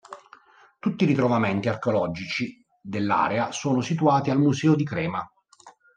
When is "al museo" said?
4.31-4.73